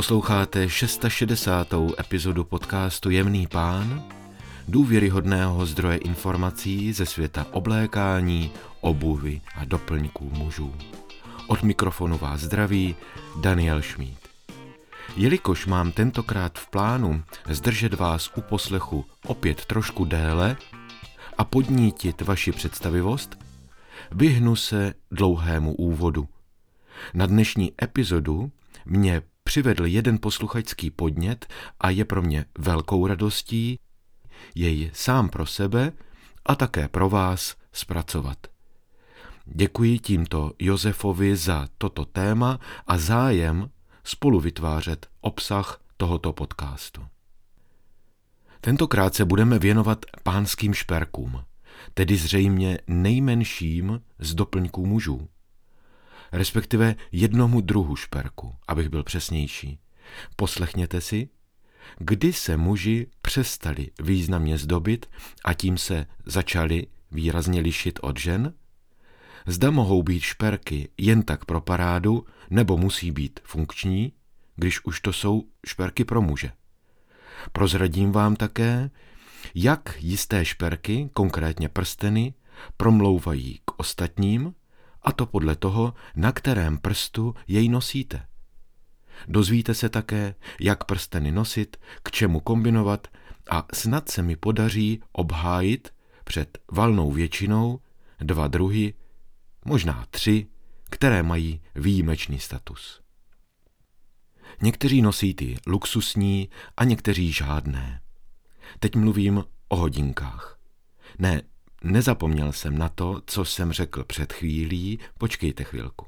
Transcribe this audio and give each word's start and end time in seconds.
Posloucháte 0.00 0.68
660. 0.68 1.74
epizodu 1.98 2.44
podcastu 2.44 3.10
Jemný 3.10 3.46
pán, 3.46 4.04
důvěryhodného 4.68 5.66
zdroje 5.66 5.98
informací 5.98 6.92
ze 6.92 7.06
světa 7.06 7.46
oblékání, 7.52 8.50
obuvy 8.80 9.40
a 9.54 9.64
doplňků 9.64 10.30
mužů. 10.30 10.74
Od 11.46 11.62
mikrofonu 11.62 12.18
vás 12.18 12.40
zdraví 12.40 12.96
Daniel 13.40 13.82
Šmíd. 13.82 14.28
Jelikož 15.16 15.66
mám 15.66 15.92
tentokrát 15.92 16.58
v 16.58 16.70
plánu 16.70 17.22
zdržet 17.48 17.94
vás 17.94 18.30
u 18.36 18.40
poslechu 18.40 19.04
opět 19.26 19.64
trošku 19.64 20.04
déle 20.04 20.56
a 21.38 21.44
podnítit 21.44 22.22
vaši 22.22 22.52
představivost, 22.52 23.38
vyhnu 24.12 24.56
se 24.56 24.94
dlouhému 25.10 25.74
úvodu. 25.74 26.28
Na 27.14 27.26
dnešní 27.26 27.72
epizodu 27.82 28.50
mě 28.84 29.22
přivedl 29.50 29.86
jeden 29.86 30.18
posluchačský 30.18 30.90
podnět 30.90 31.46
a 31.80 31.90
je 31.90 32.04
pro 32.04 32.22
mě 32.22 32.44
velkou 32.58 33.06
radostí 33.06 33.78
jej 34.54 34.90
sám 34.94 35.28
pro 35.28 35.46
sebe 35.46 35.92
a 36.46 36.54
také 36.54 36.88
pro 36.88 37.10
vás 37.10 37.56
zpracovat. 37.72 38.38
Děkuji 39.44 39.98
tímto 39.98 40.52
Josefovi 40.58 41.36
za 41.36 41.68
toto 41.78 42.04
téma 42.04 42.58
a 42.86 42.98
zájem 42.98 43.70
spolu 44.04 44.40
vytvářet 44.40 45.06
obsah 45.20 45.80
tohoto 45.96 46.32
podcastu. 46.32 47.02
Tentokrát 48.60 49.14
se 49.14 49.24
budeme 49.24 49.58
věnovat 49.58 50.04
pánským 50.22 50.74
šperkům, 50.74 51.44
tedy 51.94 52.16
zřejmě 52.16 52.78
nejmenším 52.86 54.00
z 54.18 54.34
doplňků 54.34 54.86
mužů 54.86 55.28
respektive 56.32 56.96
jednomu 57.12 57.60
druhu 57.60 57.96
šperku, 57.96 58.56
abych 58.68 58.88
byl 58.88 59.04
přesnější. 59.04 59.78
Poslechněte 60.36 61.00
si, 61.00 61.28
kdy 61.98 62.32
se 62.32 62.56
muži 62.56 63.06
přestali 63.22 63.90
významně 64.02 64.58
zdobit 64.58 65.06
a 65.44 65.54
tím 65.54 65.78
se 65.78 66.06
začali 66.26 66.86
výrazně 67.10 67.60
lišit 67.60 67.98
od 68.02 68.18
žen? 68.18 68.54
Zda 69.46 69.70
mohou 69.70 70.02
být 70.02 70.20
šperky 70.20 70.88
jen 70.98 71.22
tak 71.22 71.44
pro 71.44 71.60
parádu, 71.60 72.24
nebo 72.50 72.76
musí 72.76 73.10
být 73.10 73.40
funkční, 73.44 74.12
když 74.56 74.84
už 74.84 75.00
to 75.00 75.12
jsou 75.12 75.44
šperky 75.66 76.04
pro 76.04 76.22
muže. 76.22 76.52
Prozradím 77.52 78.12
vám 78.12 78.36
také, 78.36 78.90
jak 79.54 79.96
jisté 79.98 80.44
šperky, 80.44 81.10
konkrétně 81.12 81.68
prsteny, 81.68 82.34
promlouvají 82.76 83.60
k 83.64 83.78
ostatním 83.80 84.54
a 85.02 85.12
to 85.12 85.26
podle 85.26 85.56
toho, 85.56 85.94
na 86.16 86.32
kterém 86.32 86.78
prstu 86.78 87.34
jej 87.48 87.68
nosíte. 87.68 88.26
Dozvíte 89.28 89.74
se 89.74 89.88
také, 89.88 90.34
jak 90.60 90.84
prsteny 90.84 91.32
nosit, 91.32 91.76
k 92.02 92.10
čemu 92.10 92.40
kombinovat 92.40 93.08
a 93.50 93.66
snad 93.74 94.08
se 94.08 94.22
mi 94.22 94.36
podaří 94.36 95.02
obhájit 95.12 95.94
před 96.24 96.58
valnou 96.72 97.12
většinou 97.12 97.80
dva 98.20 98.48
druhy, 98.48 98.94
možná 99.64 100.06
tři, 100.10 100.46
které 100.90 101.22
mají 101.22 101.60
výjimečný 101.74 102.38
status. 102.38 103.00
Někteří 104.62 105.02
nosí 105.02 105.34
ty 105.34 105.56
luxusní 105.66 106.48
a 106.76 106.84
někteří 106.84 107.32
žádné. 107.32 108.00
Teď 108.78 108.96
mluvím 108.96 109.44
o 109.68 109.76
hodinkách. 109.76 110.58
Ne 111.18 111.42
Nezapomněl 111.84 112.52
jsem 112.52 112.78
na 112.78 112.88
to, 112.88 113.22
co 113.26 113.44
jsem 113.44 113.72
řekl 113.72 114.04
před 114.04 114.32
chvílí, 114.32 114.98
počkejte 115.18 115.64
chvilku. 115.64 116.06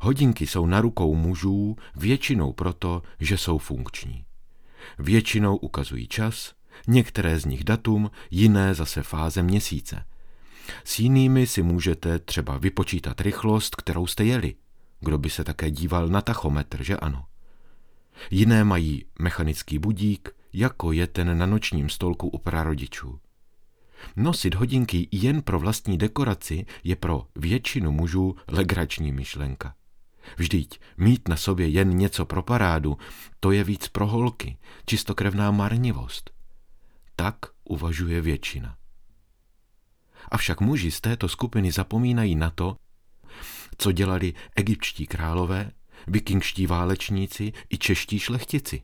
Hodinky 0.00 0.46
jsou 0.46 0.66
na 0.66 0.80
rukou 0.80 1.14
mužů 1.14 1.76
většinou 1.96 2.52
proto, 2.52 3.02
že 3.20 3.38
jsou 3.38 3.58
funkční. 3.58 4.24
Většinou 4.98 5.56
ukazují 5.56 6.08
čas, 6.08 6.54
některé 6.86 7.40
z 7.40 7.44
nich 7.44 7.64
datum, 7.64 8.10
jiné 8.30 8.74
zase 8.74 9.02
fáze 9.02 9.42
měsíce. 9.42 10.04
S 10.84 10.98
jinými 10.98 11.46
si 11.46 11.62
můžete 11.62 12.18
třeba 12.18 12.58
vypočítat 12.58 13.20
rychlost, 13.20 13.76
kterou 13.76 14.06
jste 14.06 14.24
jeli. 14.24 14.54
Kdo 15.00 15.18
by 15.18 15.30
se 15.30 15.44
také 15.44 15.70
díval 15.70 16.08
na 16.08 16.20
tachometr, 16.20 16.82
že 16.82 16.96
ano? 16.96 17.24
Jiné 18.30 18.64
mají 18.64 19.04
mechanický 19.18 19.78
budík, 19.78 20.28
jako 20.52 20.92
je 20.92 21.06
ten 21.06 21.38
na 21.38 21.46
nočním 21.46 21.88
stolku 21.88 22.28
u 22.28 22.38
prarodičů. 22.38 23.20
Nosit 24.16 24.54
hodinky 24.54 25.08
jen 25.12 25.42
pro 25.42 25.58
vlastní 25.58 25.98
dekoraci 25.98 26.66
je 26.84 26.96
pro 26.96 27.26
většinu 27.36 27.92
mužů 27.92 28.36
legrační 28.48 29.12
myšlenka. 29.12 29.74
Vždyť 30.36 30.80
mít 30.96 31.28
na 31.28 31.36
sobě 31.36 31.68
jen 31.68 31.96
něco 31.96 32.24
pro 32.26 32.42
parádu, 32.42 32.98
to 33.40 33.50
je 33.50 33.64
víc 33.64 33.88
pro 33.88 34.06
holky, 34.06 34.56
čistokrevná 34.86 35.50
marnivost. 35.50 36.30
Tak 37.16 37.36
uvažuje 37.64 38.20
většina. 38.20 38.76
Avšak 40.30 40.60
muži 40.60 40.90
z 40.90 41.00
této 41.00 41.28
skupiny 41.28 41.72
zapomínají 41.72 42.34
na 42.34 42.50
to, 42.50 42.76
co 43.78 43.92
dělali 43.92 44.34
egyptští 44.56 45.06
králové, 45.06 45.70
vikingští 46.06 46.66
válečníci 46.66 47.52
i 47.70 47.78
čeští 47.78 48.18
šlechtici. 48.18 48.82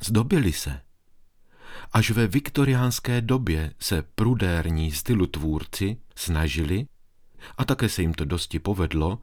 Zdobili 0.00 0.52
se, 0.52 0.80
Až 1.92 2.10
ve 2.10 2.26
viktoriánské 2.26 3.20
době 3.20 3.72
se 3.78 4.02
prudérní 4.14 4.92
stylutvůrci 4.92 5.96
snažili, 6.16 6.86
a 7.56 7.64
také 7.64 7.88
se 7.88 8.02
jim 8.02 8.14
to 8.14 8.24
dosti 8.24 8.58
povedlo, 8.58 9.18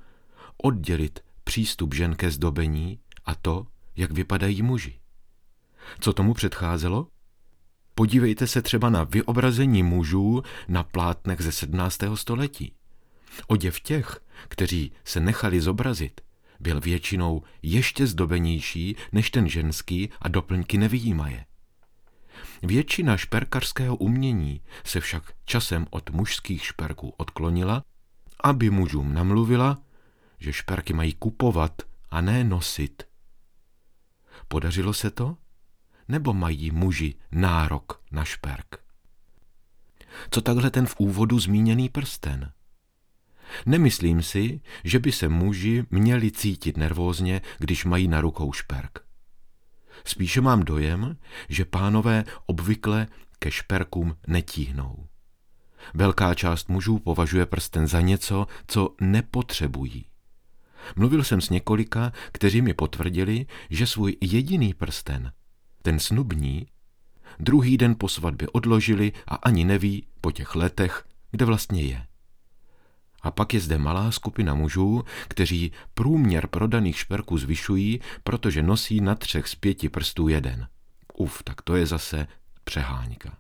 oddělit 0.58 1.20
přístup 1.44 1.94
žen 1.94 2.16
ke 2.16 2.32
zdobení 2.32 3.00
a 3.26 3.36
to, 3.36 3.68
jak 3.96 4.12
vypadají 4.12 4.62
muži. 4.62 5.00
Co 6.00 6.14
tomu 6.14 6.34
předcházelo? 6.34 7.08
Podívejte 7.96 8.48
se 8.48 8.62
třeba 8.62 8.90
na 8.90 9.04
vyobrazení 9.04 9.84
mužů 9.84 10.44
na 10.68 10.84
plátnech 10.84 11.42
ze 11.42 11.52
17. 11.52 12.00
století. 12.16 12.74
Oděv 13.48 13.80
těch, 13.80 14.22
kteří 14.48 14.92
se 15.06 15.20
nechali 15.20 15.62
zobrazit, 15.62 16.22
byl 16.60 16.82
většinou 16.82 17.44
ještě 17.62 18.08
zdobenější 18.08 18.96
než 19.12 19.32
ten 19.32 19.50
ženský 19.50 20.10
a 20.22 20.28
doplňky 20.28 20.78
nevyjímaje. 20.78 21.46
Většina 22.64 23.18
šperkařského 23.18 23.96
umění 23.96 24.62
se 24.84 25.00
však 25.00 25.34
časem 25.46 25.88
od 25.90 26.10
mužských 26.10 26.66
šperků 26.66 27.14
odklonila, 27.18 27.84
aby 28.44 28.70
mužům 28.70 29.14
namluvila, 29.14 29.78
že 30.40 30.54
šperky 30.54 30.94
mají 30.94 31.14
kupovat 31.14 31.82
a 32.10 32.22
ne 32.22 32.44
nosit. 32.44 33.04
Podařilo 34.48 34.94
se 34.94 35.12
to? 35.12 35.38
Nebo 36.08 36.34
mají 36.34 36.72
muži 36.72 37.16
nárok 37.32 38.02
na 38.12 38.26
šperk? 38.26 38.76
Co 40.32 40.42
takhle 40.42 40.72
ten 40.72 40.86
v 40.86 40.96
úvodu 41.00 41.40
zmíněný 41.40 41.90
prsten? 41.90 42.52
Nemyslím 43.66 44.22
si, 44.22 44.62
že 44.84 45.00
by 45.00 45.12
se 45.12 45.30
muži 45.30 45.86
měli 45.90 46.32
cítit 46.32 46.78
nervózně, 46.78 47.42
když 47.58 47.86
mají 47.86 48.08
na 48.08 48.22
rukou 48.22 48.54
šperk. 48.54 49.11
Spíše 50.06 50.42
mám 50.42 50.64
dojem, 50.64 51.18
že 51.50 51.66
pánové 51.66 52.24
obvykle 52.46 53.08
ke 53.40 53.52
šperkům 53.52 54.18
netíhnou. 54.28 55.08
Velká 55.94 56.34
část 56.34 56.70
mužů 56.70 57.00
považuje 57.00 57.46
prsten 57.46 57.88
za 57.88 58.02
něco, 58.02 58.48
co 58.68 58.96
nepotřebují. 59.02 60.06
Mluvil 60.96 61.24
jsem 61.24 61.42
s 61.42 61.50
několika, 61.50 62.12
kteří 62.32 62.62
mi 62.62 62.74
potvrdili, 62.74 63.46
že 63.70 63.88
svůj 63.88 64.18
jediný 64.22 64.74
prsten, 64.74 65.32
ten 65.82 66.00
snubní, 66.00 66.68
druhý 67.40 67.78
den 67.78 67.96
po 67.98 68.10
svatbě 68.10 68.48
odložili 68.50 69.12
a 69.28 69.36
ani 69.36 69.66
neví 69.66 70.08
po 70.22 70.32
těch 70.32 70.56
letech, 70.56 71.06
kde 71.32 71.46
vlastně 71.46 71.82
je. 71.82 72.08
A 73.22 73.32
pak 73.32 73.54
je 73.54 73.60
zde 73.60 73.78
malá 73.78 74.12
skupina 74.12 74.54
mužů, 74.54 75.04
kteří 75.28 75.72
průměr 75.94 76.48
prodaných 76.48 76.98
šperků 76.98 77.38
zvyšují, 77.38 78.00
protože 78.24 78.64
nosí 78.64 79.02
na 79.02 79.16
třech 79.16 79.48
z 79.48 79.56
pěti 79.56 79.90
prstů 79.90 80.28
jeden. 80.28 80.68
Uf, 81.14 81.44
tak 81.44 81.62
to 81.62 81.76
je 81.76 81.86
zase 81.86 82.28
přeháňka. 82.64 83.38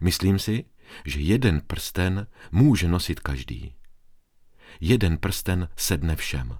Myslím 0.00 0.38
si, 0.38 0.64
že 1.06 1.20
jeden 1.20 1.60
prsten 1.60 2.26
může 2.52 2.88
nosit 2.88 3.20
každý. 3.20 3.74
Jeden 4.80 5.18
prsten 5.18 5.68
sedne 5.76 6.16
všem. 6.16 6.58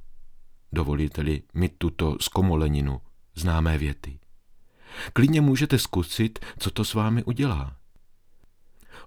Dovolíte-li 0.72 1.42
mi 1.54 1.68
tuto 1.68 2.16
zkomoleninu, 2.20 3.00
známé 3.34 3.78
věty. 3.78 4.18
Klidně 5.12 5.40
můžete 5.40 5.78
zkusit, 5.78 6.38
co 6.58 6.70
to 6.70 6.84
s 6.84 6.94
vámi 6.94 7.24
udělá. 7.24 7.76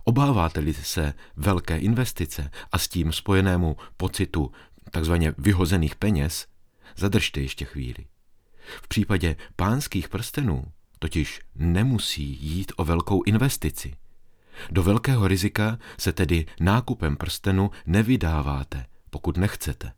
Obáváte-li 0.08 0.74
se 0.74 1.14
velké 1.36 1.78
investice 1.78 2.52
a 2.72 2.78
s 2.78 2.88
tím 2.88 3.14
spojenému 3.14 3.78
pocitu 3.98 4.52
takzvaně 4.92 5.34
vyhozených 5.38 5.96
peněz, 5.96 6.48
zadržte 6.98 7.42
ještě 7.42 7.66
chvíli. 7.66 8.06
V 8.82 8.88
případě 8.88 9.36
pánských 9.56 10.10
prstenů 10.10 10.66
totiž 11.00 11.40
nemusí 11.56 12.24
jít 12.24 12.72
o 12.76 12.86
velkou 12.86 13.24
investici. 13.24 13.94
Do 14.72 14.84
velkého 14.84 15.28
rizika 15.28 15.78
se 16.00 16.14
tedy 16.14 16.46
nákupem 16.60 17.18
prstenu 17.18 17.72
nevydáváte, 17.86 18.86
pokud 19.10 19.38
nechcete. 19.38 19.92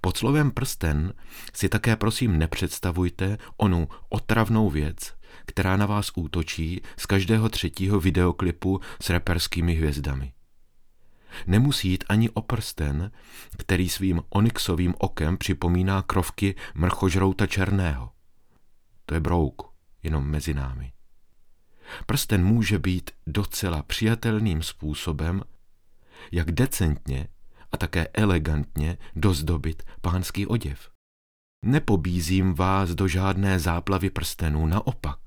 Pod 0.00 0.16
slovem 0.16 0.50
prsten 0.50 1.12
si 1.52 1.68
také 1.68 1.96
prosím 1.96 2.38
nepředstavujte 2.38 3.38
onu 3.56 3.88
otravnou 4.08 4.70
věc, 4.70 5.14
která 5.46 5.76
na 5.76 5.86
vás 5.86 6.12
útočí 6.16 6.82
z 6.96 7.06
každého 7.06 7.48
třetího 7.48 8.00
videoklipu 8.00 8.80
s 9.02 9.10
reperskými 9.10 9.74
hvězdami. 9.74 10.32
Nemusí 11.46 11.88
jít 11.88 12.04
ani 12.08 12.30
o 12.30 12.42
prsten, 12.42 13.10
který 13.58 13.88
svým 13.88 14.22
onyxovým 14.28 14.94
okem 14.98 15.36
připomíná 15.36 16.02
krovky 16.02 16.54
mrchožrouta 16.74 17.46
černého. 17.46 18.10
To 19.06 19.14
je 19.14 19.20
brouk, 19.20 19.62
jenom 20.02 20.24
mezi 20.24 20.54
námi. 20.54 20.92
Prsten 22.06 22.44
může 22.44 22.78
být 22.78 23.10
docela 23.26 23.82
přijatelným 23.82 24.62
způsobem, 24.62 25.42
jak 26.32 26.50
decentně 26.50 27.28
a 27.76 27.78
také 27.78 28.08
elegantně 28.14 28.98
dozdobit 29.16 29.82
pánský 30.00 30.46
oděv. 30.46 30.90
Nepobízím 31.64 32.54
vás 32.54 32.90
do 32.90 33.08
žádné 33.08 33.58
záplavy 33.58 34.10
prstenů, 34.10 34.66
naopak. 34.66 35.18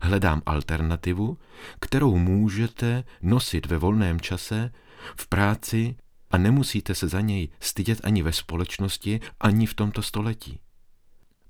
Hledám 0.00 0.42
alternativu, 0.46 1.38
kterou 1.80 2.18
můžete 2.18 3.04
nosit 3.22 3.66
ve 3.66 3.78
volném 3.78 4.20
čase, 4.20 4.72
v 5.16 5.28
práci 5.28 5.96
a 6.30 6.38
nemusíte 6.38 6.94
se 6.94 7.08
za 7.08 7.20
něj 7.20 7.48
stydět 7.60 8.00
ani 8.04 8.22
ve 8.22 8.32
společnosti, 8.32 9.20
ani 9.40 9.66
v 9.66 9.74
tomto 9.74 10.02
století. 10.02 10.60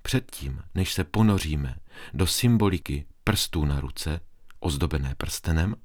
Předtím, 0.01 0.61
než 0.75 0.93
se 0.93 1.03
ponoříme 1.03 1.75
do 2.13 2.27
symboliky 2.27 3.05
prstů 3.23 3.65
na 3.65 3.79
ruce, 3.79 4.19
ozdobené 4.59 5.15
prstenem, 5.15 5.75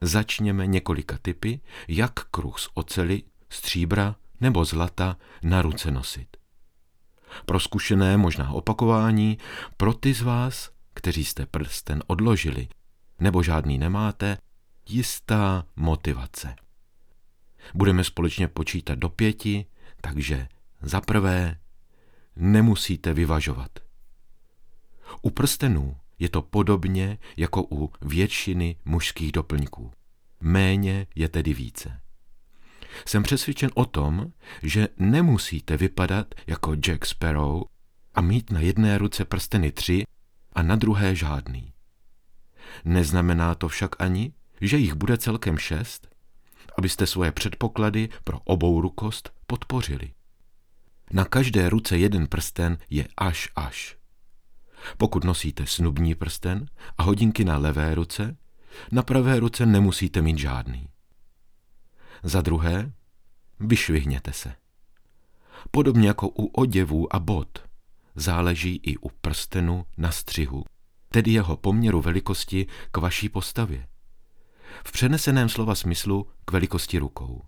začněme 0.00 0.66
několika 0.66 1.18
typy, 1.22 1.60
jak 1.88 2.12
kruh 2.30 2.58
z 2.58 2.68
oceli, 2.74 3.22
stříbra 3.52 4.16
nebo 4.40 4.64
zlata 4.64 5.16
na 5.42 5.62
ruce 5.62 5.90
nosit. 5.90 6.36
Pro 7.46 7.60
zkušené 7.60 8.16
možná 8.16 8.50
opakování, 8.50 9.38
pro 9.76 9.94
ty 9.94 10.14
z 10.14 10.22
vás, 10.22 10.70
kteří 10.94 11.24
jste 11.24 11.46
prsten 11.46 12.02
odložili 12.06 12.68
nebo 13.20 13.42
žádný 13.42 13.78
nemáte, 13.78 14.38
jistá 14.88 15.66
motivace. 15.76 16.56
Budeme 17.74 18.04
společně 18.04 18.48
počítat 18.48 18.98
do 18.98 19.08
pěti, 19.08 19.66
takže 20.00 20.48
za 20.82 21.00
prvé 21.00 21.58
nemusíte 22.36 23.14
vyvažovat. 23.14 23.78
U 25.22 25.30
prstenů 25.30 25.96
je 26.18 26.28
to 26.28 26.42
podobně 26.42 27.18
jako 27.36 27.62
u 27.70 27.92
většiny 28.00 28.76
mužských 28.84 29.32
doplňků. 29.32 29.92
Méně 30.40 31.06
je 31.14 31.28
tedy 31.28 31.54
více. 31.54 32.01
Jsem 33.06 33.22
přesvědčen 33.22 33.70
o 33.74 33.84
tom, 33.84 34.32
že 34.62 34.88
nemusíte 34.98 35.76
vypadat 35.76 36.34
jako 36.46 36.74
Jack 36.74 37.06
Sparrow 37.06 37.62
a 38.14 38.20
mít 38.20 38.50
na 38.50 38.60
jedné 38.60 38.98
ruce 38.98 39.24
prsteny 39.24 39.72
tři 39.72 40.04
a 40.52 40.62
na 40.62 40.76
druhé 40.76 41.14
žádný. 41.14 41.72
Neznamená 42.84 43.54
to 43.54 43.68
však 43.68 44.02
ani, 44.02 44.32
že 44.60 44.76
jich 44.76 44.94
bude 44.94 45.18
celkem 45.18 45.58
šest, 45.58 46.08
abyste 46.78 47.06
svoje 47.06 47.32
předpoklady 47.32 48.08
pro 48.24 48.38
obou 48.44 48.80
rukost 48.80 49.30
podpořili. 49.46 50.12
Na 51.12 51.24
každé 51.24 51.68
ruce 51.68 51.98
jeden 51.98 52.26
prsten 52.26 52.78
je 52.90 53.08
až 53.16 53.48
až. 53.56 53.96
Pokud 54.96 55.24
nosíte 55.24 55.66
snubní 55.66 56.14
prsten 56.14 56.66
a 56.98 57.02
hodinky 57.02 57.44
na 57.44 57.56
levé 57.56 57.94
ruce, 57.94 58.36
na 58.92 59.02
pravé 59.02 59.40
ruce 59.40 59.66
nemusíte 59.66 60.22
mít 60.22 60.38
žádný. 60.38 60.88
Za 62.22 62.40
druhé, 62.40 62.92
vyšvihněte 63.60 64.32
se. 64.32 64.54
Podobně 65.70 66.08
jako 66.08 66.28
u 66.28 66.46
oděvů 66.46 67.14
a 67.14 67.18
bot, 67.18 67.68
záleží 68.14 68.80
i 68.82 68.96
u 68.96 69.08
prstenu 69.08 69.86
na 69.96 70.12
střihu, 70.12 70.64
tedy 71.08 71.30
jeho 71.30 71.56
poměru 71.56 72.00
velikosti 72.00 72.66
k 72.90 72.96
vaší 72.96 73.28
postavě. 73.28 73.88
V 74.84 74.92
přeneseném 74.92 75.48
slova 75.48 75.74
smyslu 75.74 76.26
k 76.44 76.52
velikosti 76.52 76.98
rukou. 76.98 77.44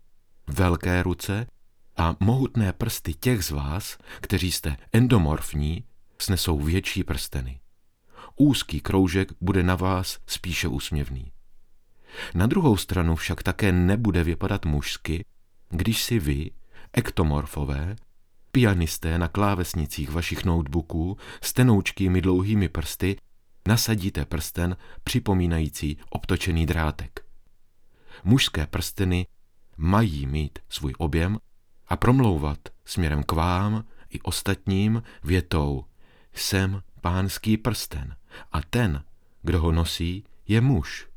Velké 0.46 1.02
ruce 1.02 1.46
a 1.96 2.16
mohutné 2.20 2.72
prsty 2.72 3.14
těch 3.14 3.44
z 3.44 3.50
vás, 3.50 3.98
kteří 4.20 4.52
jste 4.52 4.76
endomorfní, 4.92 5.84
snesou 6.18 6.58
větší 6.58 7.04
prsteny. 7.04 7.60
Úzký 8.36 8.80
kroužek 8.80 9.32
bude 9.40 9.62
na 9.62 9.74
vás 9.74 10.18
spíše 10.26 10.68
úsměvný. 10.68 11.33
Na 12.34 12.46
druhou 12.46 12.76
stranu 12.76 13.16
však 13.16 13.42
také 13.42 13.72
nebude 13.72 14.24
vypadat 14.24 14.64
mužsky, 14.64 15.24
když 15.70 16.02
si 16.02 16.18
vy, 16.18 16.50
ektomorfové, 16.92 17.96
pianisté 18.52 19.18
na 19.18 19.28
klávesnicích 19.28 20.10
vašich 20.10 20.44
notebooků 20.44 21.16
s 21.42 21.52
tenoučkými 21.52 22.20
dlouhými 22.20 22.68
prsty 22.68 23.16
nasadíte 23.68 24.24
prsten 24.24 24.76
připomínající 25.04 25.96
obtočený 26.10 26.66
drátek. 26.66 27.24
Mužské 28.24 28.66
prsteny 28.66 29.26
mají 29.76 30.26
mít 30.26 30.58
svůj 30.68 30.94
objem 30.98 31.38
a 31.88 31.96
promlouvat 31.96 32.58
směrem 32.84 33.22
k 33.22 33.32
vám 33.32 33.84
i 34.10 34.20
ostatním 34.20 35.02
větou 35.22 35.84
jsem 36.34 36.82
pánský 37.00 37.56
prsten 37.56 38.16
a 38.52 38.62
ten, 38.62 39.04
kdo 39.42 39.60
ho 39.60 39.72
nosí, 39.72 40.24
je 40.48 40.60
muž. 40.60 41.08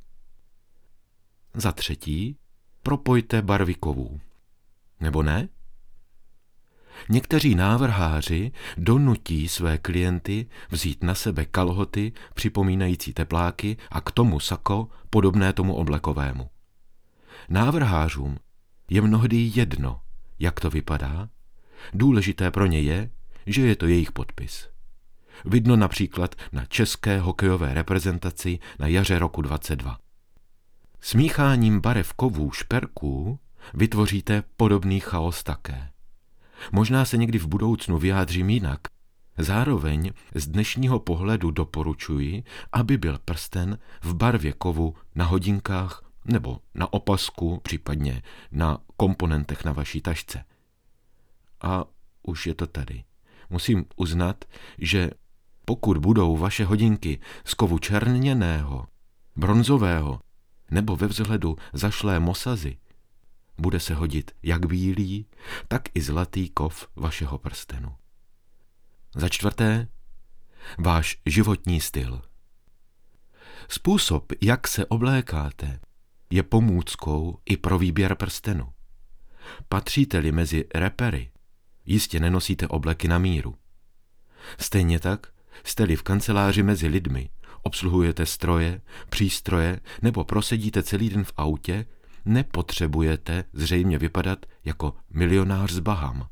Za 1.59 1.71
třetí, 1.71 2.37
propojte 2.83 3.41
barvy 3.41 3.75
kovů. 3.75 4.19
Nebo 4.99 5.23
ne? 5.23 5.49
Někteří 7.09 7.55
návrháři 7.55 8.51
donutí 8.77 9.47
své 9.47 9.77
klienty 9.77 10.47
vzít 10.69 11.03
na 11.03 11.15
sebe 11.15 11.45
kalhoty 11.45 12.13
připomínající 12.33 13.13
tepláky 13.13 13.77
a 13.91 14.01
k 14.01 14.11
tomu 14.11 14.39
sako 14.39 14.87
podobné 15.09 15.53
tomu 15.53 15.75
oblekovému. 15.75 16.49
Návrhářům 17.49 18.37
je 18.89 19.01
mnohdy 19.01 19.51
jedno, 19.55 20.01
jak 20.39 20.59
to 20.59 20.69
vypadá, 20.69 21.29
důležité 21.93 22.51
pro 22.51 22.65
ně 22.65 22.81
je, 22.81 23.09
že 23.45 23.61
je 23.61 23.75
to 23.75 23.87
jejich 23.87 24.11
podpis. 24.11 24.69
Vidno 25.45 25.75
například 25.75 26.35
na 26.51 26.65
české 26.65 27.19
hokejové 27.19 27.73
reprezentaci 27.73 28.59
na 28.79 28.87
jaře 28.87 29.19
roku 29.19 29.41
22. 29.41 29.97
Smícháním 31.01 31.81
barev 31.81 32.13
kovů 32.13 32.51
šperků 32.51 33.39
vytvoříte 33.73 34.43
podobný 34.57 34.99
chaos 34.99 35.43
také. 35.43 35.89
Možná 36.71 37.05
se 37.05 37.17
někdy 37.17 37.39
v 37.39 37.47
budoucnu 37.47 37.97
vyjádřím 37.97 38.49
jinak. 38.49 38.79
Zároveň 39.37 40.11
z 40.35 40.47
dnešního 40.47 40.99
pohledu 40.99 41.51
doporučuji, 41.51 42.43
aby 42.71 42.97
byl 42.97 43.19
prsten 43.25 43.77
v 44.01 44.13
barvě 44.13 44.53
kovu 44.53 44.95
na 45.15 45.25
hodinkách 45.25 46.03
nebo 46.25 46.59
na 46.75 46.93
opasku, 46.93 47.59
případně 47.63 48.21
na 48.51 48.77
komponentech 48.97 49.65
na 49.65 49.71
vaší 49.71 50.01
tašce. 50.01 50.43
A 51.61 51.85
už 52.23 52.47
je 52.47 52.53
to 52.53 52.67
tady. 52.67 53.03
Musím 53.49 53.85
uznat, 53.95 54.45
že 54.77 55.09
pokud 55.65 55.97
budou 55.97 56.37
vaše 56.37 56.65
hodinky 56.65 57.19
z 57.45 57.53
kovu 57.53 57.79
černěného, 57.79 58.87
bronzového 59.35 60.19
nebo 60.71 60.95
ve 60.95 61.07
vzhledu 61.07 61.55
zašlé 61.73 62.19
mosazy, 62.19 62.77
bude 63.57 63.79
se 63.79 63.93
hodit 63.93 64.31
jak 64.43 64.65
bílý, 64.65 65.25
tak 65.67 65.81
i 65.93 66.01
zlatý 66.01 66.49
kov 66.49 66.87
vašeho 66.95 67.37
prstenu. 67.37 67.95
Za 69.15 69.29
čtvrté, 69.29 69.87
váš 70.77 71.17
životní 71.25 71.81
styl. 71.81 72.21
Způsob, 73.69 74.33
jak 74.41 74.67
se 74.67 74.85
oblékáte, 74.85 75.79
je 76.29 76.43
pomůckou 76.43 77.39
i 77.45 77.57
pro 77.57 77.79
výběr 77.79 78.15
prstenu. 78.15 78.73
Patříte-li 79.69 80.31
mezi 80.31 80.65
repery, 80.75 81.31
jistě 81.85 82.19
nenosíte 82.19 82.67
obleky 82.67 83.07
na 83.07 83.17
míru. 83.17 83.55
Stejně 84.59 84.99
tak 84.99 85.27
jste-li 85.63 85.95
v 85.95 86.03
kanceláři 86.03 86.63
mezi 86.63 86.87
lidmi, 86.87 87.29
obsluhujete 87.67 88.25
stroje, 88.25 88.81
přístroje 89.09 89.79
nebo 90.01 90.23
prosedíte 90.23 90.83
celý 90.83 91.09
den 91.09 91.23
v 91.23 91.33
autě, 91.37 91.85
nepotřebujete 92.25 93.43
zřejmě 93.53 93.97
vypadat 93.97 94.45
jako 94.65 94.93
milionář 95.09 95.71
z 95.71 95.79
Baham. 95.79 96.27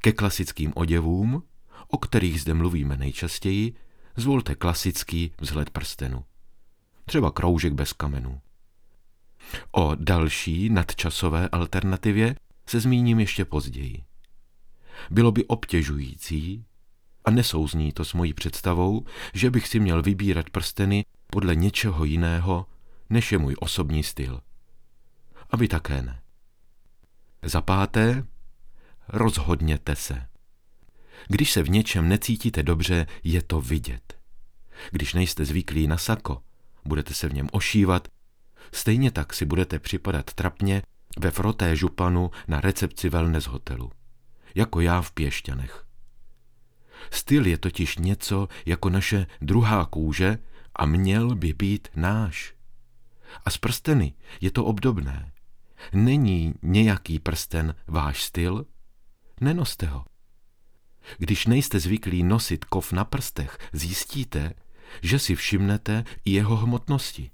Ke 0.00 0.12
klasickým 0.12 0.72
oděvům, 0.74 1.42
o 1.88 1.98
kterých 1.98 2.40
zde 2.40 2.54
mluvíme 2.54 2.96
nejčastěji, 2.96 3.74
zvolte 4.16 4.54
klasický 4.54 5.32
vzhled 5.40 5.70
prstenu. 5.70 6.24
Třeba 7.04 7.30
kroužek 7.30 7.72
bez 7.72 7.92
kamenů. 7.92 8.40
O 9.72 9.94
další 9.94 10.68
nadčasové 10.68 11.48
alternativě 11.48 12.36
se 12.66 12.80
zmíním 12.80 13.20
ještě 13.20 13.44
později. 13.44 14.04
Bylo 15.10 15.32
by 15.32 15.44
obtěžující, 15.44 16.64
a 17.24 17.30
nesouzní 17.30 17.92
to 17.92 18.04
s 18.04 18.14
mojí 18.14 18.34
představou, 18.34 19.04
že 19.34 19.50
bych 19.50 19.68
si 19.68 19.80
měl 19.80 20.02
vybírat 20.02 20.50
prsteny 20.50 21.04
podle 21.26 21.54
něčeho 21.54 22.04
jiného, 22.04 22.66
než 23.10 23.32
je 23.32 23.38
můj 23.38 23.56
osobní 23.60 24.02
styl. 24.02 24.40
A 25.50 25.56
vy 25.56 25.68
také 25.68 26.02
ne. 26.02 26.20
Za 27.42 27.60
páté, 27.60 28.24
rozhodněte 29.08 29.96
se. 29.96 30.26
Když 31.28 31.52
se 31.52 31.62
v 31.62 31.70
něčem 31.70 32.08
necítíte 32.08 32.62
dobře, 32.62 33.06
je 33.24 33.42
to 33.42 33.60
vidět. 33.60 34.18
Když 34.90 35.14
nejste 35.14 35.44
zvyklí 35.44 35.86
na 35.86 35.98
sako, 35.98 36.42
budete 36.84 37.14
se 37.14 37.28
v 37.28 37.34
něm 37.34 37.48
ošívat, 37.52 38.08
stejně 38.72 39.10
tak 39.10 39.34
si 39.34 39.44
budete 39.44 39.78
připadat 39.78 40.34
trapně 40.34 40.82
ve 41.18 41.30
froté 41.30 41.76
županu 41.76 42.30
na 42.48 42.60
recepci 42.60 43.08
wellness 43.08 43.46
hotelu. 43.46 43.90
Jako 44.54 44.80
já 44.80 45.02
v 45.02 45.12
Pěšťanech. 45.12 45.84
Styl 47.10 47.46
je 47.46 47.58
totiž 47.58 47.98
něco 47.98 48.48
jako 48.66 48.90
naše 48.90 49.26
druhá 49.40 49.84
kůže 49.84 50.38
a 50.76 50.86
měl 50.86 51.34
by 51.34 51.52
být 51.52 51.88
náš. 51.96 52.54
A 53.44 53.50
s 53.50 53.58
prsteny 53.58 54.14
je 54.40 54.50
to 54.50 54.64
obdobné. 54.64 55.32
Není 55.92 56.54
nějaký 56.62 57.18
prsten 57.18 57.74
váš 57.86 58.22
styl? 58.22 58.66
Nenoste 59.40 59.86
ho. 59.86 60.04
Když 61.18 61.46
nejste 61.46 61.80
zvyklí 61.80 62.22
nosit 62.22 62.64
kov 62.64 62.92
na 62.92 63.04
prstech, 63.04 63.58
zjistíte, 63.72 64.52
že 65.02 65.18
si 65.18 65.34
všimnete 65.34 66.04
i 66.24 66.30
jeho 66.30 66.56
hmotnosti. 66.56 67.30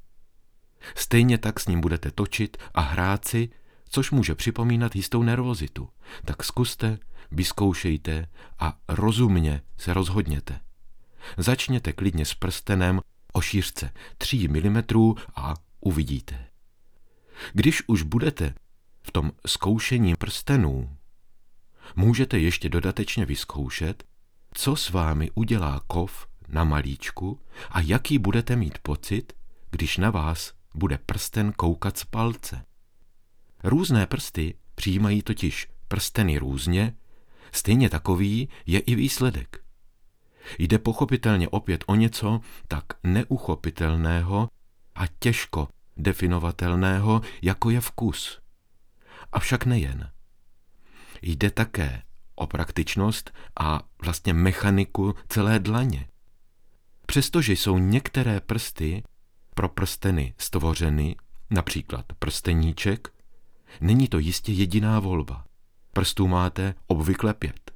Stejně 0.94 1.38
tak 1.38 1.60
s 1.60 1.66
ním 1.66 1.80
budete 1.80 2.10
točit 2.10 2.56
a 2.74 2.80
hrát 2.80 3.24
si, 3.24 3.48
což 3.88 4.10
může 4.10 4.34
připomínat 4.34 4.96
jistou 4.96 5.22
nervozitu. 5.22 5.88
Tak 6.24 6.44
zkuste, 6.44 6.98
vyzkoušejte 7.30 8.26
a 8.58 8.78
rozumně 8.88 9.62
se 9.76 9.94
rozhodněte. 9.94 10.60
Začněte 11.36 11.92
klidně 11.92 12.24
s 12.24 12.34
prstenem 12.34 13.00
o 13.32 13.40
šířce 13.40 13.90
3 14.18 14.48
mm 14.48 14.82
a 15.36 15.54
uvidíte. 15.80 16.46
Když 17.52 17.82
už 17.86 18.02
budete 18.02 18.54
v 19.02 19.10
tom 19.12 19.32
zkoušení 19.46 20.14
prstenů, 20.14 20.96
můžete 21.96 22.38
ještě 22.38 22.68
dodatečně 22.68 23.26
vyzkoušet, 23.26 24.04
co 24.54 24.76
s 24.76 24.90
vámi 24.90 25.30
udělá 25.34 25.80
kov 25.86 26.26
na 26.48 26.64
malíčku 26.64 27.40
a 27.70 27.80
jaký 27.80 28.18
budete 28.18 28.56
mít 28.56 28.78
pocit, 28.78 29.32
když 29.70 29.96
na 29.96 30.10
vás 30.10 30.52
bude 30.74 30.98
prsten 30.98 31.52
koukat 31.52 31.98
z 31.98 32.04
palce. 32.04 32.64
Různé 33.64 34.06
prsty 34.06 34.54
přijímají 34.74 35.22
totiž 35.22 35.68
prsteny 35.88 36.38
různě, 36.38 36.94
stejně 37.52 37.90
takový 37.90 38.48
je 38.66 38.80
i 38.80 38.94
výsledek. 38.94 39.64
Jde 40.58 40.78
pochopitelně 40.78 41.48
opět 41.48 41.84
o 41.86 41.94
něco 41.94 42.40
tak 42.68 42.84
neuchopitelného 43.02 44.48
a 44.94 45.06
těžko 45.18 45.68
definovatelného, 45.96 47.20
jako 47.42 47.70
je 47.70 47.80
vkus. 47.80 48.40
Avšak 49.32 49.66
nejen. 49.66 50.10
Jde 51.22 51.50
také 51.50 52.02
o 52.34 52.46
praktičnost 52.46 53.30
a 53.60 53.82
vlastně 54.04 54.32
mechaniku 54.32 55.14
celé 55.28 55.58
dlaně. 55.58 56.08
Přestože 57.06 57.52
jsou 57.52 57.78
některé 57.78 58.40
prsty 58.40 59.02
pro 59.54 59.68
prsteny 59.68 60.34
stvořeny, 60.38 61.16
například 61.50 62.06
prsteníček, 62.18 63.08
není 63.80 64.08
to 64.08 64.18
jistě 64.18 64.52
jediná 64.52 65.00
volba. 65.00 65.44
Prstů 65.98 66.28
máte 66.28 66.74
obvykle 66.86 67.34
pět. 67.34 67.70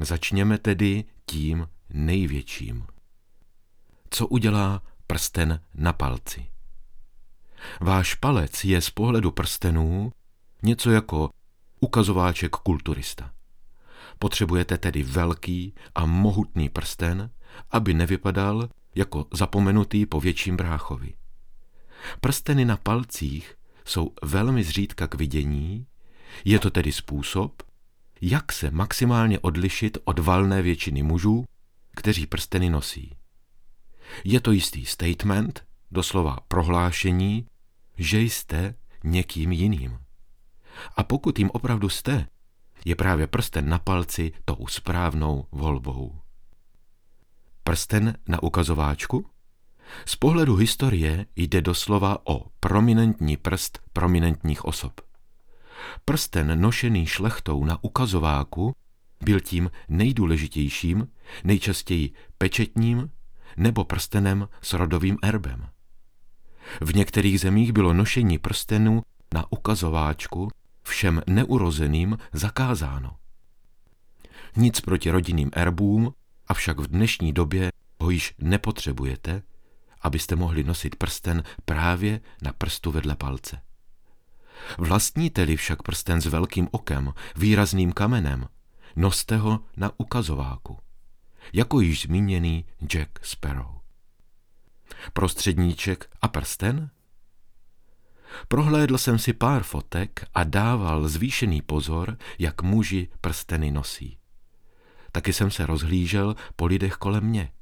Začněme 0.00 0.58
tedy 0.58 1.04
tím 1.26 1.68
největším. 1.90 2.86
Co 4.10 4.26
udělá 4.26 4.82
prsten 5.06 5.60
na 5.74 5.92
palci? 5.92 6.46
Váš 7.80 8.14
palec 8.14 8.64
je 8.64 8.80
z 8.80 8.90
pohledu 8.90 9.30
prstenů 9.30 10.12
něco 10.62 10.90
jako 10.90 11.30
ukazováček 11.80 12.50
kulturista. 12.50 13.32
Potřebujete 14.18 14.78
tedy 14.78 15.02
velký 15.02 15.74
a 15.94 16.06
mohutný 16.06 16.68
prsten, 16.68 17.30
aby 17.70 17.94
nevypadal 17.94 18.68
jako 18.94 19.26
zapomenutý 19.32 20.06
po 20.06 20.20
větším 20.20 20.56
bráchovi. 20.56 21.14
Prsteny 22.20 22.64
na 22.64 22.76
palcích 22.76 23.54
jsou 23.84 24.10
velmi 24.22 24.64
zřídka 24.64 25.06
k 25.06 25.14
vidění, 25.14 25.86
je 26.44 26.58
to 26.58 26.70
tedy 26.70 26.92
způsob, 26.92 27.62
jak 28.20 28.52
se 28.52 28.70
maximálně 28.70 29.38
odlišit 29.38 29.98
od 30.04 30.18
valné 30.18 30.62
většiny 30.62 31.02
mužů, 31.02 31.44
kteří 31.96 32.26
prsteny 32.26 32.70
nosí. 32.70 33.16
Je 34.24 34.40
to 34.40 34.52
jistý 34.52 34.86
statement, 34.86 35.66
doslova 35.90 36.38
prohlášení, 36.48 37.46
že 37.98 38.20
jste 38.20 38.74
někým 39.04 39.52
jiným. 39.52 39.98
A 40.96 41.02
pokud 41.02 41.38
jim 41.38 41.50
opravdu 41.50 41.88
jste, 41.88 42.26
je 42.84 42.96
právě 42.96 43.26
prsten 43.26 43.68
na 43.68 43.78
palci 43.78 44.32
tou 44.44 44.66
správnou 44.66 45.46
volbou. 45.52 46.20
Prsten 47.64 48.18
na 48.28 48.42
ukazováčku? 48.42 49.30
Z 50.06 50.16
pohledu 50.16 50.56
historie 50.56 51.26
jde 51.36 51.60
doslova 51.60 52.18
o 52.26 52.46
prominentní 52.60 53.36
prst 53.36 53.78
prominentních 53.92 54.64
osob. 54.64 55.00
Prsten 56.04 56.60
nošený 56.60 57.06
šlechtou 57.06 57.64
na 57.64 57.84
ukazováku 57.84 58.74
byl 59.20 59.40
tím 59.40 59.70
nejdůležitějším, 59.88 61.08
nejčastěji 61.44 62.12
pečetním 62.38 63.10
nebo 63.56 63.84
prstenem 63.84 64.48
s 64.62 64.72
rodovým 64.72 65.18
erbem. 65.22 65.68
V 66.80 66.94
některých 66.94 67.40
zemích 67.40 67.72
bylo 67.72 67.92
nošení 67.92 68.38
prstenů 68.38 69.02
na 69.34 69.52
ukazováčku 69.52 70.48
všem 70.82 71.22
neurozeným 71.26 72.18
zakázáno. 72.32 73.16
Nic 74.56 74.80
proti 74.80 75.10
rodinným 75.10 75.50
erbům, 75.52 76.14
avšak 76.46 76.80
v 76.80 76.86
dnešní 76.86 77.32
době 77.32 77.72
ho 78.00 78.10
již 78.10 78.34
nepotřebujete, 78.38 79.42
abyste 80.00 80.36
mohli 80.36 80.64
nosit 80.64 80.96
prsten 80.96 81.42
právě 81.64 82.20
na 82.42 82.52
prstu 82.52 82.90
vedle 82.90 83.16
palce. 83.16 83.60
Vlastníte-li 84.78 85.56
však 85.56 85.82
prsten 85.82 86.20
s 86.20 86.26
velkým 86.26 86.68
okem, 86.70 87.14
výrazným 87.36 87.92
kamenem, 87.92 88.48
noste 88.96 89.36
ho 89.36 89.60
na 89.76 89.90
ukazováku, 89.96 90.78
jako 91.52 91.80
již 91.80 92.02
zmíněný 92.02 92.64
Jack 92.86 93.24
Sparrow. 93.24 93.76
Prostředníček 95.12 96.10
a 96.22 96.28
prsten? 96.28 96.90
Prohlédl 98.48 98.98
jsem 98.98 99.18
si 99.18 99.32
pár 99.32 99.62
fotek 99.62 100.24
a 100.34 100.44
dával 100.44 101.08
zvýšený 101.08 101.62
pozor, 101.62 102.16
jak 102.38 102.62
muži 102.62 103.08
prsteny 103.20 103.70
nosí. 103.70 104.18
Taky 105.12 105.32
jsem 105.32 105.50
se 105.50 105.66
rozhlížel 105.66 106.36
po 106.56 106.66
lidech 106.66 106.94
kolem 106.94 107.24
mě. 107.24 107.52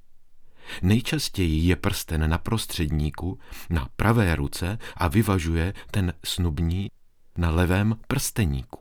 Nejčastěji 0.82 1.66
je 1.68 1.76
prsten 1.76 2.30
na 2.30 2.38
prostředníku, 2.38 3.38
na 3.70 3.88
pravé 3.96 4.36
ruce 4.36 4.78
a 4.96 5.08
vyvažuje 5.08 5.74
ten 5.90 6.12
snubní 6.24 6.90
na 7.38 7.50
levém 7.50 7.96
prsteníku. 8.08 8.78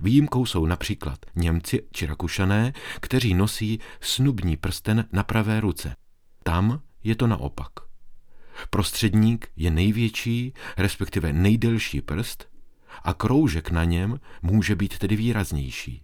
Výjimkou 0.00 0.46
jsou 0.46 0.66
například 0.66 1.18
Němci 1.34 1.82
či 1.92 2.06
Rakušané, 2.06 2.72
kteří 3.00 3.34
nosí 3.34 3.80
snubní 4.00 4.56
prsten 4.56 5.08
na 5.12 5.22
pravé 5.22 5.60
ruce. 5.60 5.96
Tam 6.42 6.80
je 7.04 7.14
to 7.14 7.26
naopak. 7.26 7.72
Prostředník 8.70 9.48
je 9.56 9.70
největší, 9.70 10.52
respektive 10.76 11.32
nejdelší 11.32 12.00
prst 12.00 12.48
a 13.02 13.14
kroužek 13.14 13.70
na 13.70 13.84
něm 13.84 14.20
může 14.42 14.76
být 14.76 14.98
tedy 14.98 15.16
výraznější. 15.16 16.02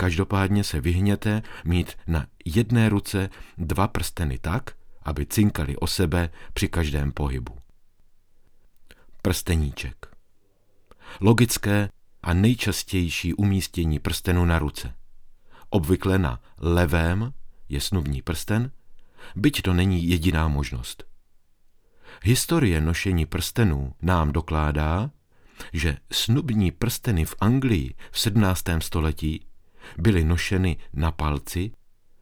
Každopádně 0.00 0.64
se 0.64 0.80
vyhněte 0.80 1.42
mít 1.64 1.92
na 2.06 2.26
jedné 2.44 2.88
ruce 2.88 3.30
dva 3.58 3.88
prsteny 3.88 4.38
tak, 4.38 4.70
aby 5.02 5.26
cinkali 5.26 5.76
o 5.76 5.86
sebe 5.86 6.30
při 6.52 6.68
každém 6.68 7.12
pohybu. 7.12 7.56
Prsteníček. 9.22 10.16
Logické 11.20 11.88
a 12.22 12.34
nejčastější 12.34 13.34
umístění 13.34 13.98
prstenu 13.98 14.44
na 14.44 14.58
ruce. 14.58 14.94
Obvykle 15.70 16.18
na 16.18 16.40
levém 16.58 17.32
je 17.68 17.80
snubní 17.80 18.22
prsten, 18.22 18.70
byť 19.36 19.62
to 19.62 19.74
není 19.74 20.08
jediná 20.08 20.48
možnost. 20.48 21.04
Historie 22.22 22.80
nošení 22.80 23.26
prstenů 23.26 23.94
nám 24.02 24.32
dokládá, 24.32 25.10
že 25.72 25.96
snubní 26.12 26.70
prsteny 26.70 27.24
v 27.24 27.34
Anglii 27.40 27.94
v 28.10 28.20
17. 28.20 28.64
století 28.78 29.49
byly 29.98 30.24
nošeny 30.24 30.76
na 30.92 31.10
palci, 31.10 31.70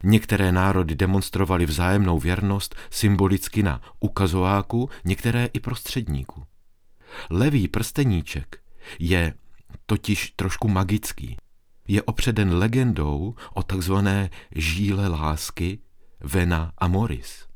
některé 0.03 0.51
národy 0.51 0.95
demonstrovaly 0.95 1.65
vzájemnou 1.65 2.19
věrnost 2.19 2.75
symbolicky 2.89 3.63
na 3.63 3.81
ukazováku, 3.99 4.89
některé 5.05 5.45
i 5.45 5.59
prostředníku. 5.59 6.43
Levý 7.29 7.67
prsteníček 7.67 8.59
je 8.99 9.33
totiž 9.85 10.33
trošku 10.35 10.67
magický. 10.67 11.37
Je 11.87 12.03
opředen 12.03 12.53
legendou 12.53 13.35
o 13.53 13.63
takzvané 13.63 14.29
žíle 14.55 15.07
lásky 15.07 15.79
Vena 16.19 16.71
a 16.77 16.87
Moris. 16.87 17.49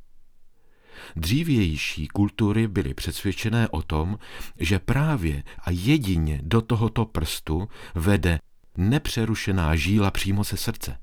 Dřívější 1.16 2.08
kultury 2.08 2.68
byly 2.68 2.94
přesvědčené 2.94 3.70
o 3.70 3.82
tom, 3.82 4.18
že 4.60 4.80
právě 4.80 5.44
a 5.60 5.72
jedině 5.72 6.40
do 6.44 6.62
tohoto 6.62 7.06
prstu 7.06 7.68
vede 7.96 8.40
nepřerušená 8.78 9.76
žíla 9.76 10.12
přímo 10.12 10.44
se 10.44 10.58
srdce. 10.58 10.98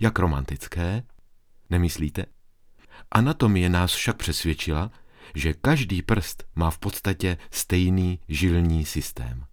Jak 0.00 0.18
romantické, 0.18 1.02
nemyslíte? 1.70 2.26
Anatomie 3.10 3.68
nás 3.68 3.92
však 3.94 4.16
přesvědčila, 4.16 4.90
že 5.34 5.54
každý 5.54 6.02
prst 6.02 6.44
má 6.54 6.70
v 6.70 6.78
podstatě 6.78 7.36
stejný 7.50 8.20
žilní 8.28 8.84
systém. 8.84 9.44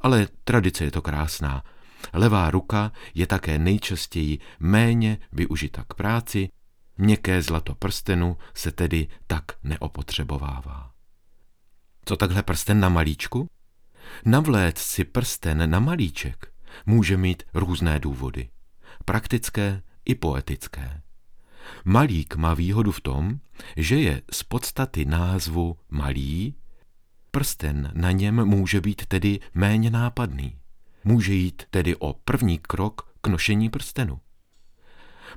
Ale 0.00 0.28
tradice 0.44 0.84
je 0.84 0.90
to 0.90 1.02
krásná. 1.02 1.62
Levá 2.12 2.50
ruka 2.50 2.92
je 3.14 3.26
také 3.26 3.58
nejčastěji 3.58 4.38
méně 4.60 5.18
využita 5.32 5.84
k 5.88 5.94
práci, 5.94 6.48
měkké 6.98 7.42
zlato 7.42 7.74
prstenu 7.74 8.36
se 8.54 8.72
tedy 8.72 9.08
tak 9.26 9.44
neopotřebovává. 9.62 10.90
Co 12.04 12.16
takhle 12.16 12.42
prsten 12.42 12.80
na 12.80 12.88
malíčku? 12.88 13.48
Navléct 14.24 14.78
si 14.78 15.04
prsten 15.04 15.70
na 15.70 15.80
malíček 15.80 16.53
může 16.86 17.16
mít 17.16 17.42
různé 17.54 17.98
důvody. 17.98 18.48
Praktické 19.04 19.82
i 20.04 20.14
poetické. 20.14 21.00
Malík 21.84 22.36
má 22.36 22.54
výhodu 22.54 22.92
v 22.92 23.00
tom, 23.00 23.38
že 23.76 23.96
je 23.96 24.22
z 24.32 24.42
podstaty 24.42 25.04
názvu 25.04 25.76
malý, 25.90 26.54
prsten 27.30 27.90
na 27.94 28.10
něm 28.10 28.44
může 28.44 28.80
být 28.80 29.06
tedy 29.06 29.40
méně 29.54 29.90
nápadný. 29.90 30.58
Může 31.04 31.34
jít 31.34 31.62
tedy 31.70 31.96
o 31.96 32.12
první 32.12 32.58
krok 32.58 33.14
k 33.20 33.26
nošení 33.26 33.70
prstenu. 33.70 34.20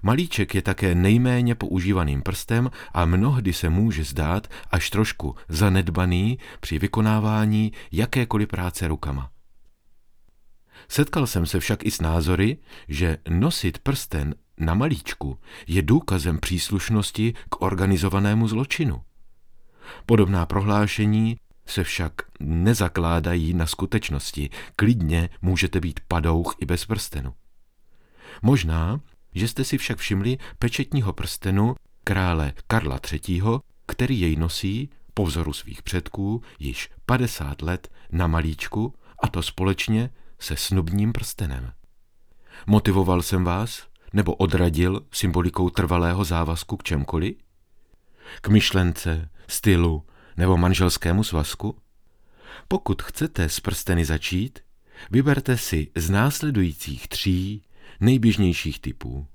Malíček 0.01 0.56
je 0.56 0.62
také 0.62 0.96
nejméně 0.96 1.56
používaným 1.56 2.22
prstem 2.22 2.72
a 2.94 3.06
mnohdy 3.06 3.53
se 3.53 3.70
může 3.70 4.03
zdát 4.03 4.48
až 4.72 4.89
trošku 4.89 5.36
zanedbaný 5.50 6.39
při 6.60 6.79
vykonávání 6.79 7.72
jakékoliv 7.91 8.48
práce 8.48 8.88
rukama. 8.88 9.32
Setkal 10.89 11.27
jsem 11.27 11.46
se 11.46 11.60
však 11.60 11.86
i 11.86 11.91
s 11.91 12.01
názory, 12.01 12.58
že 12.88 13.17
nosit 13.29 13.77
prsten 13.77 14.36
na 14.58 14.74
malíčku 14.74 15.39
je 15.67 15.82
důkazem 15.82 16.39
příslušnosti 16.39 17.34
k 17.50 17.62
organizovanému 17.62 18.48
zločinu. 18.48 19.01
Podobná 20.06 20.46
prohlášení 20.46 21.38
se 21.65 21.84
však 21.84 22.13
nezakládají 22.39 23.53
na 23.53 23.67
skutečnosti. 23.67 24.50
Klidně 24.75 25.29
můžete 25.41 25.79
být 25.79 26.00
padouch 26.08 26.56
i 26.60 26.65
bez 26.65 26.86
prstenu. 26.86 27.34
Možná, 28.41 29.00
že 29.36 29.48
jste 29.48 29.63
si 29.63 29.77
však 29.77 29.98
všimli 29.98 30.38
pečetního 30.60 31.13
prstenu 31.13 31.75
krále 32.03 32.53
Karla 32.67 33.00
III., 33.12 33.41
který 33.86 34.20
jej 34.20 34.36
nosí 34.36 34.89
po 35.13 35.25
vzoru 35.25 35.53
svých 35.53 35.84
předků 35.84 36.41
již 36.60 36.89
50 37.06 37.62
let 37.62 37.91
na 38.12 38.27
malíčku 38.27 38.94
a 39.24 39.27
to 39.27 39.44
společně 39.44 40.10
se 40.39 40.56
snubním 40.56 41.13
prstenem. 41.13 41.72
Motivoval 42.67 43.22
jsem 43.22 43.44
vás, 43.44 43.88
nebo 44.13 44.36
odradil 44.36 45.06
symbolikou 45.12 45.70
trvalého 45.70 46.24
závazku 46.24 46.77
k 46.77 46.84
čemkoliv? 46.84 47.38
K 48.41 48.48
myšlence, 48.48 49.29
stylu 49.48 50.06
nebo 50.38 50.58
manželskému 50.58 51.24
svazku? 51.24 51.77
Pokud 52.67 53.01
chcete 53.01 53.50
s 53.50 53.60
prsteny 53.60 54.06
začít, 54.06 54.60
vyberte 55.12 55.58
si 55.58 55.91
z 55.96 56.10
následujících 56.10 57.08
tří 57.08 57.63
nejběžnějších 58.00 58.79
typů. 58.79 59.27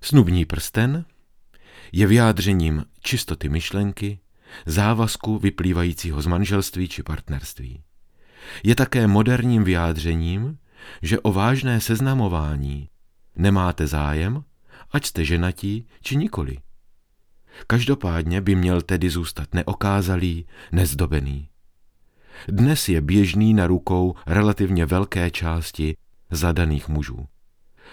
Snubní 0.00 0.44
prsten 0.44 1.04
je 1.92 2.06
vyjádřením 2.06 2.84
čistoty 3.00 3.48
myšlenky, 3.48 4.18
závazku 4.66 5.38
vyplývajícího 5.38 6.22
z 6.22 6.26
manželství 6.26 6.88
či 6.88 7.02
partnerství. 7.02 7.82
Je 8.64 8.74
také 8.74 9.06
moderním 9.06 9.64
vyjádřením, 9.64 10.58
že 11.02 11.20
o 11.20 11.32
vážné 11.32 11.80
seznamování 11.80 12.88
nemáte 13.36 13.86
zájem, 13.86 14.44
ať 14.92 15.06
jste 15.06 15.24
ženatí 15.24 15.86
či 16.02 16.16
nikoli. 16.16 16.58
Každopádně 17.66 18.40
by 18.40 18.54
měl 18.54 18.82
tedy 18.82 19.10
zůstat 19.10 19.54
neokázalý, 19.54 20.46
nezdobený. 20.72 21.48
Dnes 22.48 22.88
je 22.88 23.00
běžný 23.00 23.54
na 23.54 23.66
rukou 23.66 24.14
relativně 24.26 24.86
velké 24.86 25.30
části 25.30 25.96
zadaných 26.30 26.88
mužů. 26.88 27.26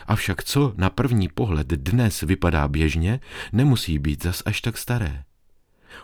Avšak 0.05 0.43
co 0.43 0.73
na 0.77 0.89
první 0.89 1.27
pohled 1.27 1.67
dnes 1.67 2.21
vypadá 2.21 2.67
běžně, 2.67 3.19
nemusí 3.51 3.99
být 3.99 4.23
zas 4.23 4.43
až 4.45 4.61
tak 4.61 4.77
staré. 4.77 5.23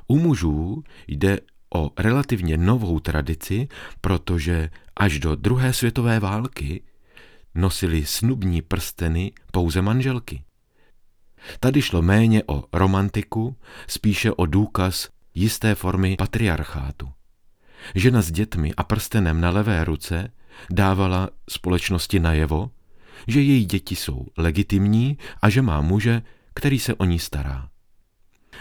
U 0.08 0.20
mužů 0.20 0.84
jde 1.08 1.40
o 1.74 1.92
relativně 1.98 2.58
novou 2.58 3.00
tradici, 3.00 3.68
protože 4.02 4.70
až 4.96 5.20
do 5.20 5.36
druhé 5.36 5.74
světové 5.74 6.20
války 6.20 6.84
nosili 7.56 8.06
snubní 8.06 8.62
prsteny 8.62 9.32
pouze 9.52 9.82
manželky. 9.82 10.44
Tady 11.60 11.82
šlo 11.82 12.02
méně 12.02 12.44
o 12.48 12.64
romantiku, 12.74 13.56
spíše 13.88 14.32
o 14.32 14.46
důkaz 14.46 15.10
jisté 15.34 15.76
formy 15.76 16.16
patriarchátu. 16.16 17.10
Žena 17.96 18.22
s 18.22 18.32
dětmi 18.32 18.74
a 18.78 18.84
prstenem 18.84 19.42
na 19.42 19.50
levé 19.50 19.84
ruce 19.84 20.32
dávala 20.70 21.30
společnosti 21.50 22.20
najevo, 22.20 22.72
že 23.28 23.42
její 23.42 23.66
děti 23.66 23.96
jsou 23.96 24.26
legitimní 24.38 25.18
a 25.42 25.50
že 25.50 25.62
má 25.62 25.82
muže, 25.82 26.22
který 26.54 26.80
se 26.80 26.94
o 26.94 27.06
ní 27.06 27.20
stará. 27.20 27.70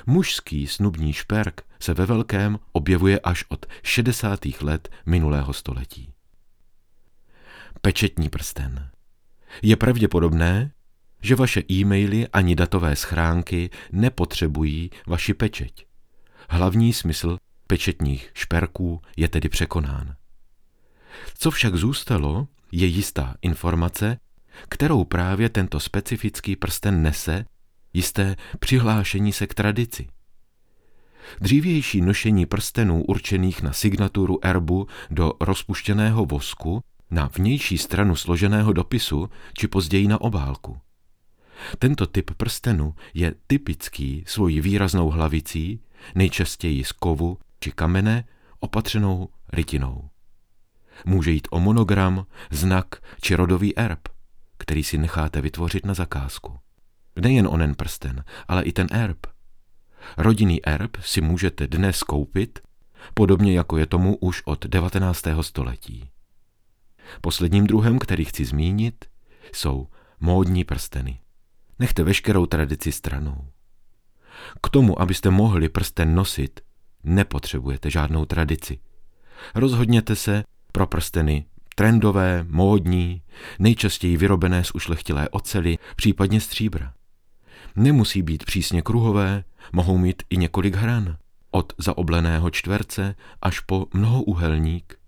Mužský 0.07 0.67
snubní 0.67 1.13
šperk 1.13 1.63
se 1.81 1.95
ve 1.95 2.07
velkém 2.07 2.59
objevuje 2.73 3.21
až 3.21 3.45
od 3.49 3.67
60. 3.83 4.41
let 4.61 4.89
minulého 5.07 5.53
století. 5.53 6.13
Pečetní 7.81 8.29
prsten. 8.29 8.91
Je 9.63 9.77
pravděpodobné, 9.77 10.73
že 11.23 11.35
vaše 11.35 11.63
e-maily 11.71 12.29
ani 12.29 12.55
datové 12.55 12.97
schránky 12.97 13.71
nepotřebují 13.93 14.91
vaši 15.07 15.35
pečeť. 15.35 15.87
Hlavní 16.49 16.93
smysl 16.93 17.37
pečetních 17.67 18.31
šperků 18.35 19.01
je 19.17 19.29
tedy 19.29 19.49
překonán. 19.49 20.15
Co 21.39 21.51
však 21.51 21.75
zůstalo, 21.75 22.49
je 22.73 22.87
jistá 22.87 23.35
informace, 23.43 24.17
kterou 24.69 25.05
právě 25.05 25.49
tento 25.49 25.81
specifický 25.81 26.57
prsten 26.57 27.03
nese, 27.03 27.45
jisté 27.93 28.37
přihlášení 28.59 29.33
se 29.33 29.47
k 29.47 29.55
tradici. 29.55 30.09
Dřívější 31.41 32.01
nošení 32.01 32.47
prstenů 32.47 33.05
určených 33.05 33.63
na 33.63 33.73
signaturu 33.73 34.47
erbu 34.47 34.87
do 35.11 35.33
rozpuštěného 35.41 36.27
vosku 36.27 36.83
na 37.11 37.31
vnější 37.37 37.79
stranu 37.79 38.17
složeného 38.17 38.73
dopisu 38.73 39.31
či 39.59 39.69
později 39.69 40.09
na 40.09 40.21
obálku. 40.21 40.81
Tento 41.79 42.07
typ 42.07 42.31
prstenu 42.37 42.95
je 43.15 43.35
typický 43.47 44.25
svojí 44.27 44.61
výraznou 44.61 45.11
hlavicí, 45.11 45.81
nejčastěji 46.15 46.85
z 46.85 46.93
kovu 46.93 47.39
či 47.61 47.73
kamene, 47.73 48.25
opatřenou 48.61 49.29
rytinou. 49.53 50.09
Může 51.05 51.31
jít 51.31 51.49
o 51.51 51.61
monogram, 51.61 52.27
znak 52.51 52.87
či 53.21 53.35
rodový 53.35 53.79
erb, 53.79 54.09
který 54.59 54.85
si 54.85 54.99
necháte 54.99 55.41
vytvořit 55.41 55.87
na 55.87 55.95
zakázku. 55.95 56.59
Nejen 57.17 57.47
onen 57.47 57.75
prsten, 57.75 58.25
ale 58.49 58.63
i 58.63 58.73
ten 58.73 58.87
erb. 58.91 59.27
Rodinný 60.17 60.67
erb 60.67 60.97
si 61.01 61.21
můžete 61.21 61.67
dnes 61.67 62.03
koupit, 62.03 62.59
podobně 63.15 63.53
jako 63.53 63.79
je 63.79 63.87
tomu 63.87 64.17
už 64.17 64.43
od 64.45 64.67
19. 64.67 65.23
století. 65.41 66.11
Posledním 67.21 67.67
druhem, 67.67 67.99
který 67.99 68.25
chci 68.25 68.45
zmínit, 68.45 69.05
jsou 69.55 69.89
módní 70.21 70.65
prsteny. 70.65 71.21
Nechte 71.79 72.05
veškerou 72.05 72.47
tradici 72.47 72.93
stranou. 72.93 73.49
K 74.63 74.69
tomu, 74.69 75.01
abyste 75.01 75.31
mohli 75.31 75.69
prsten 75.69 76.15
nosit, 76.15 76.61
nepotřebujete 77.05 77.91
žádnou 77.91 78.25
tradici. 78.25 78.79
Rozhodněte 79.55 80.17
se 80.17 80.45
pro 80.73 80.87
prsteny 80.87 81.47
trendové, 81.75 82.45
módní, 82.49 83.23
nejčastěji 83.59 84.17
vyrobené 84.17 84.65
z 84.65 84.71
ušlechtilé 84.75 85.29
ocely, 85.29 85.79
případně 85.97 86.41
stříbra. 86.41 86.95
Nemusí 87.77 88.23
být 88.23 88.45
přísně 88.45 88.83
kruhové, 88.83 89.45
mohou 89.73 89.99
mít 89.99 90.23
i 90.31 90.37
několik 90.37 90.75
hran, 90.75 91.17
od 91.51 91.73
zaobleného 91.79 92.51
čtverce 92.51 93.15
až 93.43 93.61
po 93.61 93.87
mnohouhelník, 93.95 94.99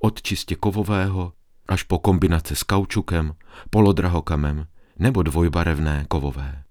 od 0.00 0.22
čistě 0.22 0.56
kovového 0.56 1.32
až 1.68 1.82
po 1.82 1.98
kombinace 1.98 2.56
s 2.56 2.62
kaučukem, 2.62 3.34
polodrahokamem 3.70 4.66
nebo 4.98 5.22
dvojbarevné 5.22 6.04
kovové. 6.08 6.62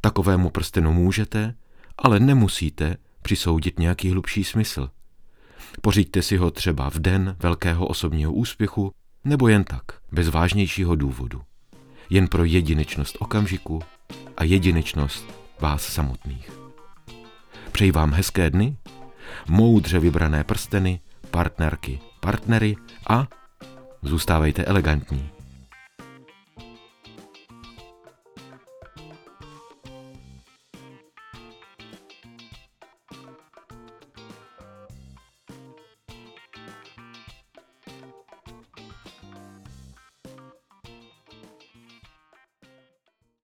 Takovému 0.00 0.50
prstenu 0.50 0.92
můžete, 0.92 1.54
ale 1.98 2.20
nemusíte 2.20 2.96
přisoudit 3.22 3.78
nějaký 3.78 4.10
hlubší 4.10 4.44
smysl. 4.44 4.90
Pořiďte 5.80 6.22
si 6.22 6.36
ho 6.36 6.50
třeba 6.50 6.90
v 6.90 6.98
den 6.98 7.36
velkého 7.38 7.86
osobního 7.86 8.32
úspěchu 8.32 8.92
nebo 9.24 9.48
jen 9.48 9.64
tak, 9.64 9.84
bez 10.12 10.28
vážnějšího 10.28 10.96
důvodu. 10.96 11.42
Jen 12.10 12.28
pro 12.28 12.44
jedinečnost 12.44 13.16
okamžiku 13.20 13.82
a 14.36 14.44
jedinečnost 14.44 15.24
vás 15.60 15.82
samotných. 15.82 16.50
Přeji 17.72 17.92
vám 17.92 18.12
hezké 18.12 18.50
dny, 18.50 18.76
moudře 19.48 19.98
vybrané 19.98 20.44
prsteny, 20.44 21.00
partnerky, 21.30 22.00
partnery 22.20 22.76
a 23.08 23.26
zůstávejte 24.02 24.64
elegantní. 24.64 25.30